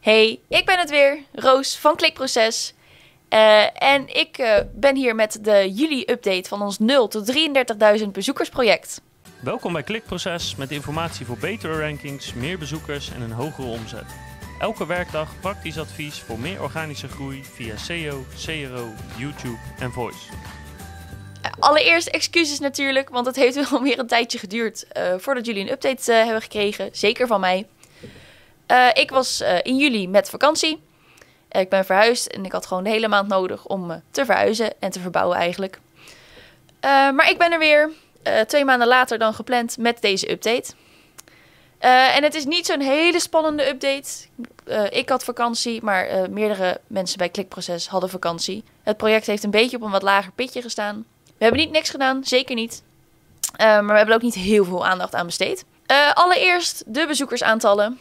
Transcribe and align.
Hey, 0.00 0.40
ik 0.48 0.66
ben 0.66 0.78
het 0.78 0.90
weer, 0.90 1.18
Roos 1.32 1.76
van 1.76 1.96
Klikproces. 1.96 2.74
Uh, 3.30 3.82
en 3.82 4.16
ik 4.16 4.38
uh, 4.38 4.56
ben 4.74 4.96
hier 4.96 5.14
met 5.14 5.38
de 5.42 5.72
juli-update 5.72 6.48
van 6.48 6.62
ons 6.62 6.78
0 6.78 7.08
tot 7.08 7.32
33.000 8.00 8.06
bezoekersproject. 8.12 9.00
Welkom 9.40 9.72
bij 9.72 9.82
Klikproces 9.82 10.56
met 10.56 10.70
informatie 10.70 11.26
voor 11.26 11.38
betere 11.38 11.80
rankings, 11.80 12.34
meer 12.34 12.58
bezoekers 12.58 13.10
en 13.10 13.20
een 13.20 13.32
hogere 13.32 13.66
omzet. 13.66 14.04
Elke 14.58 14.86
werkdag 14.86 15.40
praktisch 15.40 15.78
advies 15.78 16.18
voor 16.18 16.38
meer 16.38 16.62
organische 16.62 17.08
groei 17.08 17.44
via 17.44 17.76
SEO, 17.76 18.24
CRO, 18.44 18.88
YouTube 19.16 19.58
en 19.78 19.92
Voice. 19.92 20.18
Allereerst 21.58 22.08
excuses 22.08 22.58
natuurlijk, 22.58 23.08
want 23.08 23.26
het 23.26 23.36
heeft 23.36 23.70
wel 23.70 23.82
weer 23.88 23.98
een 23.98 24.06
tijdje 24.06 24.38
geduurd 24.38 24.86
uh, 24.96 25.14
voordat 25.18 25.46
jullie 25.46 25.62
een 25.62 25.72
update 25.72 26.12
hebben 26.12 26.42
gekregen. 26.42 26.88
Zeker 26.92 27.26
van 27.26 27.40
mij. 27.40 27.66
Uh, 28.70 28.88
ik 28.92 29.10
was 29.10 29.40
uh, 29.40 29.58
in 29.62 29.76
juli 29.76 30.08
met 30.08 30.30
vakantie. 30.30 30.82
ik 31.50 31.68
ben 31.68 31.84
verhuisd 31.84 32.26
en 32.26 32.44
ik 32.44 32.52
had 32.52 32.66
gewoon 32.66 32.84
de 32.84 32.90
hele 32.90 33.08
maand 33.08 33.28
nodig 33.28 33.66
om 33.66 34.02
te 34.10 34.24
verhuizen 34.24 34.72
en 34.80 34.90
te 34.90 35.00
verbouwen 35.00 35.36
eigenlijk. 35.36 35.80
maar 36.80 37.30
ik 37.30 37.38
ben 37.38 37.52
er 37.52 37.58
weer, 37.58 37.90
twee 38.46 38.64
maanden 38.64 38.88
later 38.88 39.18
dan 39.18 39.34
gepland 39.34 39.78
met 39.78 40.00
deze 40.00 40.30
update. 40.30 40.72
en 41.78 42.22
het 42.22 42.34
is 42.34 42.44
niet 42.44 42.66
zo'n 42.66 42.80
hele 42.80 43.20
spannende 43.20 43.68
update. 43.68 44.08
ik 44.90 45.08
had 45.08 45.24
vakantie, 45.24 45.82
maar 45.82 46.30
meerdere 46.30 46.80
mensen 46.86 47.18
bij 47.18 47.28
Klikproces 47.28 47.88
hadden 47.88 48.10
vakantie. 48.10 48.64
Het 48.82 48.96
project 48.96 49.26
heeft 49.26 49.44
een 49.44 49.50
beetje 49.50 49.76
op 49.76 49.82
een 49.82 49.90
wat 49.90 50.02
lager 50.02 50.32
pitje 50.32 50.62
gestaan. 50.62 51.04
We 51.24 51.44
hebben 51.44 51.60
niet 51.60 51.70
niks 51.70 51.90
gedaan, 51.90 52.24
zeker 52.24 52.54
niet. 52.54 52.82
maar 53.58 53.86
we 53.86 53.96
hebben 53.96 54.14
ook 54.14 54.22
niet 54.22 54.34
heel 54.34 54.64
veel 54.64 54.86
aandacht 54.86 55.14
aan 55.14 55.26
besteed. 55.26 55.64
allereerst 56.14 56.82
de 56.86 57.06
bezoekersaantallen. 57.06 57.98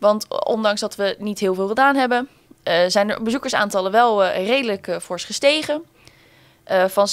Want 0.00 0.44
ondanks 0.44 0.80
dat 0.80 0.96
we 0.96 1.16
niet 1.18 1.38
heel 1.38 1.54
veel 1.54 1.68
gedaan 1.68 1.96
hebben, 1.96 2.28
uh, 2.64 2.74
zijn 2.86 3.06
de 3.06 3.18
bezoekersaantallen 3.22 3.92
wel 3.92 4.24
uh, 4.24 4.46
redelijk 4.46 4.86
uh, 4.86 4.98
fors 4.98 5.24
gestegen. 5.24 5.84
van 6.86 7.08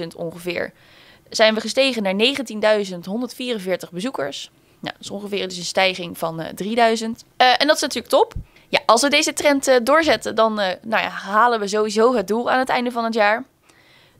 16.000 0.00 0.06
ongeveer 0.16 0.72
zijn 1.30 1.54
we 1.54 1.60
gestegen 1.60 2.02
naar 2.02 2.14
19.144 3.86 3.90
bezoekers. 3.90 4.50
Nou, 4.80 4.94
dat 4.94 5.02
is 5.02 5.10
ongeveer 5.10 5.48
dus 5.48 5.56
een 5.56 5.64
stijging 5.64 6.18
van 6.18 6.44
3000. 6.54 7.24
en 7.36 7.66
dat 7.66 7.76
is 7.76 7.82
natuurlijk 7.82 8.12
top. 8.12 8.34
Ja, 8.68 8.80
als 8.86 9.02
we 9.02 9.08
deze 9.08 9.32
trend 9.32 9.80
doorzetten, 9.82 10.34
dan 10.34 10.54
nou 10.54 10.78
ja, 11.02 11.08
halen 11.08 11.60
we 11.60 11.68
sowieso 11.68 12.14
het 12.14 12.28
doel 12.28 12.50
aan 12.50 12.58
het 12.58 12.68
einde 12.68 12.90
van 12.90 13.04
het 13.04 13.14
jaar. 13.14 13.44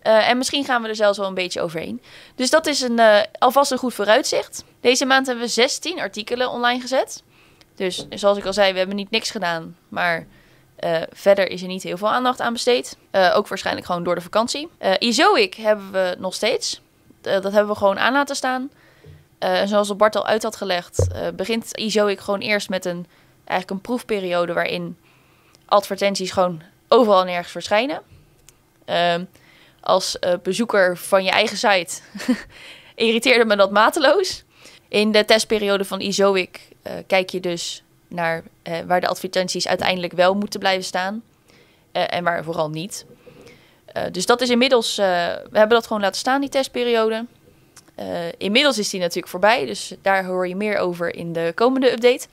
en 0.03 0.39
misschien 0.39 0.65
gaan 0.65 0.83
we 0.83 0.89
er 0.89 0.97
zelfs 0.97 1.19
wel 1.19 1.29
een 1.29 1.35
beetje 1.35 1.61
overheen. 1.61 2.03
Dus 2.35 2.51
dat 2.51 2.67
is 2.67 2.81
een, 2.81 3.01
alvast 3.39 3.71
een 3.71 3.79
goed 3.79 3.95
vooruitzicht. 3.95 4.65
Deze 4.81 5.05
maand 5.05 5.27
hebben 5.27 5.45
we 5.45 5.51
16 5.51 6.01
artikelen 6.01 6.51
online 6.51 6.81
gezet. 6.81 7.23
Dus 7.75 8.07
zoals 8.11 8.39
ik 8.39 8.45
al 8.45 8.53
zei, 8.53 8.73
we 8.73 8.79
hebben 8.79 8.97
niet 8.97 9.11
niks 9.11 9.31
gedaan. 9.31 9.77
Maar 9.89 10.27
uh, 10.85 11.03
verder 11.13 11.51
is 11.51 11.63
er 11.63 11.69
niet 11.69 11.83
heel 11.83 11.97
veel 11.97 12.11
aandacht 12.11 12.41
aan 12.41 12.53
besteed. 12.53 12.97
Uh, 13.13 13.33
ook 13.37 13.49
waarschijnlijk 13.49 13.87
gewoon 13.87 14.05
door 14.05 14.15
de 14.15 14.21
vakantie. 14.21 14.69
Uh, 14.83 14.93
Izoic 14.99 15.55
hebben 15.55 15.93
we 15.93 16.17
nog 16.19 16.35
steeds. 16.35 16.81
dat 17.21 17.43
hebben 17.43 17.69
we 17.69 17.75
gewoon 17.75 17.99
aan 17.99 18.13
laten 18.13 18.37
staan. 18.37 18.71
Zoals 19.65 19.97
Bart 19.97 20.17
al 20.17 20.27
uit 20.27 20.43
had 20.43 20.57
gelegd, 20.57 21.09
begint 21.37 21.77
Izoic 21.77 22.21
gewoon 22.21 22.41
eerst 22.41 22.69
met 22.69 22.85
een, 22.85 23.07
eigenlijk 23.45 23.71
een 23.71 23.81
proefperiode 23.81 24.53
waarin 24.53 24.97
advertenties 25.67 26.31
gewoon 26.31 26.63
overal 26.89 27.21
en 27.21 27.27
nergens 27.27 27.53
verschijnen. 27.53 28.03
Ehm, 28.85 29.25
als 29.81 30.19
bezoeker 30.43 30.97
van 30.97 31.25
je 31.25 31.31
eigen 31.31 31.57
site 31.57 32.01
irriteerde 32.95 33.45
me 33.45 33.57
dat 33.57 33.71
mateloos. 33.71 34.45
In 34.93 35.13
de 35.13 35.25
testperiode 35.25 35.85
van 35.85 36.01
Izoic 36.01 36.61
uh, 36.87 36.93
kijk 37.07 37.31
je 37.31 37.41
dus 37.41 37.83
naar 38.09 38.43
uh, 38.69 38.79
waar 38.87 39.01
de 39.01 39.07
advertenties 39.07 39.69
uiteindelijk 39.69 40.13
wel 40.13 40.35
moeten 40.35 40.61
blijven 40.61 40.85
staan 40.85 41.23
uh, 41.93 42.15
en 42.15 42.25
waar 42.25 42.45
vooral 42.45 42.71
niet. 42.71 43.05
dus 44.11 44.27
dat 44.27 44.41
is 44.41 44.51
inmiddels, 44.51 44.97
we 44.97 45.49
hebben 45.53 45.69
dat 45.69 45.87
gewoon 45.87 46.03
laten 46.03 46.19
staan, 46.19 46.41
die 46.41 46.51
testperiode. 46.51 47.27
inmiddels 48.39 48.79
is 48.79 48.91
die 48.91 49.01
natuurlijk 49.01 49.29
voorbij, 49.29 49.67
dus 49.67 49.95
daar 50.03 50.25
hoor 50.25 50.49
je 50.49 50.57
meer 50.57 50.79
over 50.79 51.15
in 51.15 51.33
de 51.33 51.53
komende 51.55 51.93
update. 51.93 52.27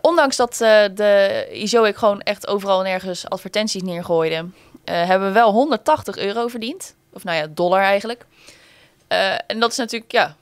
ondanks 0.00 0.36
dat 0.36 0.56
de 0.94 1.46
ISOIC 1.52 1.96
gewoon 1.96 2.20
echt 2.20 2.46
overal 2.46 2.82
nergens 2.82 3.28
advertenties 3.28 3.82
neergooide, 3.82 4.46
hebben 4.84 5.28
we 5.28 5.34
wel 5.34 5.52
180 5.52 6.16
euro 6.16 6.48
verdiend. 6.48 6.94
Of 7.12 7.24
nou 7.24 7.36
ja, 7.36 7.46
dollar 7.50 7.82
eigenlijk. 7.82 8.26
en 9.46 9.60
dat 9.60 9.70
is 9.70 9.76
natuurlijk, 9.76 10.12
ja, 10.12 10.36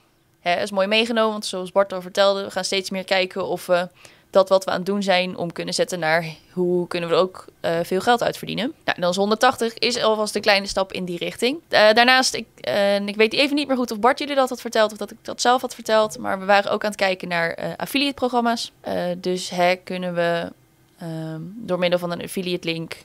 Hè, 0.44 0.62
is 0.62 0.70
mooi 0.70 0.86
meegenomen, 0.86 1.32
want 1.32 1.46
zoals 1.46 1.72
Bart 1.72 1.92
al 1.92 2.02
vertelde, 2.02 2.44
we 2.44 2.50
gaan 2.50 2.64
steeds 2.64 2.90
meer 2.90 3.04
kijken 3.04 3.46
of 3.46 3.66
we 3.66 3.88
dat 4.30 4.48
wat 4.48 4.64
we 4.64 4.70
aan 4.70 4.76
het 4.76 4.86
doen 4.86 5.02
zijn 5.02 5.36
om 5.36 5.52
kunnen 5.52 5.74
zetten 5.74 5.98
naar 5.98 6.26
hoe 6.52 6.88
kunnen 6.88 7.08
we 7.08 7.14
er 7.14 7.20
ook 7.20 7.44
uh, 7.60 7.78
veel 7.82 8.00
geld 8.00 8.22
uit 8.22 8.36
verdienen. 8.36 8.72
Nou, 8.84 9.00
dan 9.00 9.10
is 9.10 9.16
180 9.16 9.74
is 9.74 10.02
alvast 10.02 10.34
een 10.34 10.40
kleine 10.40 10.66
stap 10.66 10.92
in 10.92 11.04
die 11.04 11.18
richting. 11.18 11.58
Uh, 11.68 11.92
daarnaast, 11.92 12.34
ik, 12.34 12.46
uh, 12.68 13.06
ik 13.06 13.16
weet 13.16 13.32
even 13.32 13.56
niet 13.56 13.68
meer 13.68 13.76
goed 13.76 13.90
of 13.90 14.00
Bart 14.00 14.18
jullie 14.18 14.34
dat 14.34 14.48
had 14.48 14.60
verteld 14.60 14.92
of 14.92 14.98
dat 14.98 15.10
ik 15.10 15.16
dat 15.22 15.40
zelf 15.40 15.60
had 15.60 15.74
verteld, 15.74 16.18
maar 16.18 16.38
we 16.38 16.44
waren 16.44 16.70
ook 16.70 16.82
aan 16.84 16.90
het 16.90 16.98
kijken 16.98 17.28
naar 17.28 17.74
affiliate 17.76 18.14
programma's. 18.14 18.72
dus 19.16 19.50
hè, 19.50 19.76
kunnen 19.76 20.14
we 20.14 20.52
ehm, 20.98 21.40
door 21.42 21.78
middel 21.78 21.98
van 21.98 22.10
een 22.10 22.22
affiliate 22.22 22.68
link 22.68 22.96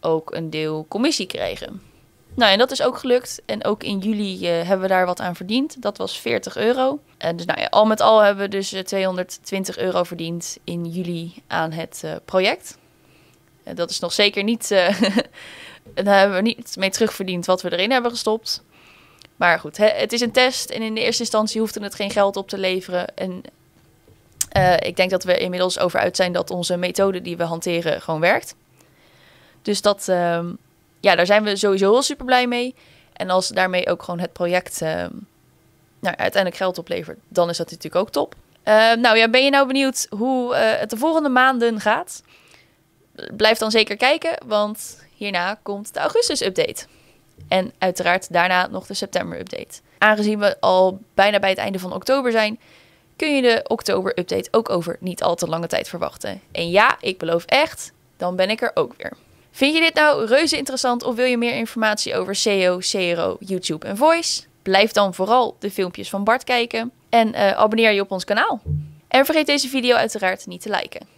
ook 0.00 0.34
een 0.34 0.50
deel 0.50 0.86
commissie 0.88 1.26
krijgen. 1.26 1.91
Nou, 2.34 2.52
en 2.52 2.58
dat 2.58 2.70
is 2.70 2.82
ook 2.82 2.98
gelukt. 2.98 3.42
En 3.46 3.64
ook 3.64 3.82
in 3.82 3.98
juli 3.98 4.34
uh, 4.34 4.66
hebben 4.66 4.80
we 4.80 4.94
daar 4.94 5.06
wat 5.06 5.20
aan 5.20 5.36
verdiend. 5.36 5.82
Dat 5.82 5.98
was 5.98 6.18
40 6.18 6.56
euro. 6.56 6.98
En 7.18 7.36
dus 7.36 7.46
nou 7.46 7.60
ja, 7.60 7.66
al 7.66 7.84
met 7.84 8.00
al 8.00 8.20
hebben 8.20 8.44
we 8.44 8.50
dus 8.50 8.74
220 8.84 9.76
eh, 9.76 9.84
euro 9.84 10.02
verdiend 10.02 10.58
in 10.64 10.84
juli 10.84 11.42
aan 11.46 11.72
het 11.72 12.02
uh, 12.04 12.12
project. 12.24 12.78
Dat 13.74 13.90
is 13.90 13.98
nog 13.98 14.12
zeker 14.12 14.42
niet. 14.42 14.68
daar 15.94 16.18
hebben 16.18 16.36
we 16.36 16.42
niet 16.42 16.76
mee 16.78 16.90
terugverdiend 16.90 17.46
wat 17.46 17.62
we 17.62 17.72
erin 17.72 17.90
hebben 17.90 18.10
gestopt. 18.10 18.62
Maar 19.36 19.58
goed, 19.58 19.76
hè, 19.76 19.86
het 19.86 20.12
is 20.12 20.20
een 20.20 20.32
test. 20.32 20.70
En 20.70 20.82
in 20.82 20.94
de 20.94 21.00
eerste 21.00 21.22
instantie 21.22 21.60
hoefde 21.60 21.82
het 21.82 21.94
geen 21.94 22.10
geld 22.10 22.36
op 22.36 22.48
te 22.48 22.58
leveren. 22.58 23.16
En 23.16 23.42
ik 24.78 24.96
denk 24.96 25.10
dat 25.10 25.24
we 25.24 25.38
inmiddels 25.38 25.78
over 25.78 26.00
uit 26.00 26.16
zijn 26.16 26.32
dat 26.32 26.50
onze 26.50 26.76
methode 26.76 27.22
die 27.22 27.36
we 27.36 27.44
hanteren 27.44 28.00
gewoon 28.00 28.20
werkt. 28.20 28.54
Dus 29.62 29.82
dat 29.82 30.08
ehm, 30.08 30.52
ja, 31.02 31.14
daar 31.14 31.26
zijn 31.26 31.42
we 31.42 31.56
sowieso 31.56 31.90
heel 31.90 32.02
super 32.02 32.24
blij 32.24 32.46
mee. 32.46 32.74
En 33.12 33.30
als 33.30 33.48
daarmee 33.48 33.88
ook 33.88 34.02
gewoon 34.02 34.20
het 34.20 34.32
project 34.32 34.82
uh, 34.82 34.88
nou, 36.00 36.16
uiteindelijk 36.16 36.56
geld 36.56 36.78
oplevert, 36.78 37.18
dan 37.28 37.48
is 37.48 37.56
dat 37.56 37.70
natuurlijk 37.70 38.04
ook 38.04 38.10
top. 38.10 38.34
Uh, 38.64 38.92
nou 38.92 39.16
ja, 39.16 39.28
ben 39.28 39.44
je 39.44 39.50
nou 39.50 39.66
benieuwd 39.66 40.06
hoe 40.10 40.54
uh, 40.54 40.60
het 40.60 40.90
de 40.90 40.96
volgende 40.96 41.28
maanden 41.28 41.80
gaat? 41.80 42.22
Blijf 43.36 43.58
dan 43.58 43.70
zeker 43.70 43.96
kijken, 43.96 44.38
want 44.46 45.04
hierna 45.16 45.58
komt 45.62 45.94
de 45.94 46.00
augustus-update. 46.00 46.86
En 47.48 47.72
uiteraard 47.78 48.32
daarna 48.32 48.66
nog 48.66 48.86
de 48.86 48.94
september-update. 48.94 49.80
Aangezien 49.98 50.38
we 50.38 50.60
al 50.60 51.00
bijna 51.14 51.38
bij 51.38 51.50
het 51.50 51.58
einde 51.58 51.78
van 51.78 51.92
oktober 51.92 52.32
zijn, 52.32 52.60
kun 53.16 53.34
je 53.34 53.42
de 53.42 53.64
oktober-update 53.66 54.48
ook 54.50 54.70
over 54.70 54.96
niet 55.00 55.22
al 55.22 55.34
te 55.34 55.48
lange 55.48 55.66
tijd 55.66 55.88
verwachten. 55.88 56.40
En 56.52 56.70
ja, 56.70 56.96
ik 57.00 57.18
beloof 57.18 57.44
echt, 57.44 57.92
dan 58.16 58.36
ben 58.36 58.50
ik 58.50 58.62
er 58.62 58.70
ook 58.74 58.94
weer. 58.96 59.16
Vind 59.54 59.74
je 59.74 59.80
dit 59.80 59.94
nou 59.94 60.26
reuze 60.26 60.56
interessant 60.56 61.02
of 61.02 61.14
wil 61.14 61.24
je 61.24 61.38
meer 61.38 61.54
informatie 61.54 62.14
over 62.14 62.34
SEO, 62.34 62.78
CRO, 62.78 63.36
YouTube 63.40 63.86
en 63.86 63.96
Voice? 63.96 64.42
Blijf 64.62 64.92
dan 64.92 65.14
vooral 65.14 65.56
de 65.58 65.70
filmpjes 65.70 66.10
van 66.10 66.24
Bart 66.24 66.44
kijken 66.44 66.92
en 67.08 67.28
uh, 67.28 67.50
abonneer 67.50 67.92
je 67.92 68.00
op 68.00 68.10
ons 68.10 68.24
kanaal. 68.24 68.62
En 69.08 69.24
vergeet 69.24 69.46
deze 69.46 69.68
video 69.68 69.96
uiteraard 69.96 70.46
niet 70.46 70.62
te 70.62 70.70
liken. 70.70 71.11